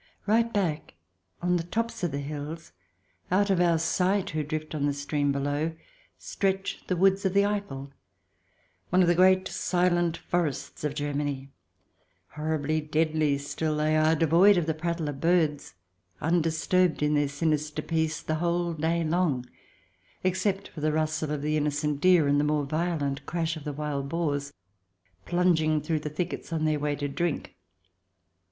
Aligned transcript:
Right 0.25 0.51
back, 0.51 0.95
on 1.43 1.57
the 1.57 1.63
tops 1.63 2.03
of 2.03 2.11
the 2.11 2.17
hills, 2.17 2.71
out 3.29 3.51
of 3.51 3.61
our 3.61 3.77
sight 3.77 4.31
who 4.31 4.41
drift 4.41 4.73
on 4.73 4.87
the 4.87 4.95
stream 4.95 5.31
below, 5.31 5.73
stretch 6.17 6.83
the 6.87 6.95
woods 6.95 7.23
of 7.23 7.35
the 7.35 7.45
Eiffel, 7.45 7.93
one 8.89 9.03
of 9.03 9.07
the 9.07 9.13
great 9.13 9.47
silent 9.47 10.17
forests 10.17 10.83
of 10.83 10.95
Germany. 10.95 11.51
Horribly, 12.29 12.81
deadly 12.81 13.37
still 13.37 13.77
they 13.77 13.95
are, 13.95 14.05
12 14.05 14.07
THE 14.07 14.07
DESIRABLE 14.07 14.07
ALIEN 14.07 14.15
[ch. 14.15 14.17
i 14.17 14.19
devoid 14.19 14.57
of 14.59 14.65
the 14.65 14.81
prattle 14.81 15.07
of 15.07 15.21
birds, 15.21 15.75
undisturbed 16.19 17.03
in 17.03 17.13
their 17.13 17.27
sinister 17.29 17.83
peace 17.83 18.21
the 18.23 18.35
whole 18.41 18.73
day 18.73 19.03
long, 19.03 19.45
except 20.23 20.69
for 20.69 20.81
the 20.81 20.91
rustle 20.91 21.29
of 21.29 21.43
the 21.43 21.57
innocent 21.57 22.01
deer 22.01 22.27
and 22.27 22.39
the 22.39 22.43
more 22.43 22.63
violent 22.65 23.23
crash 23.27 23.55
of 23.55 23.65
the 23.65 23.71
wild 23.71 24.09
boars 24.09 24.51
plunging 25.27 25.79
through 25.79 25.99
the 25.99 26.09
thickets 26.09 26.51
on 26.51 26.65
their 26.65 26.79
way 26.79 26.95
to 26.95 27.07
drink. 27.07 27.55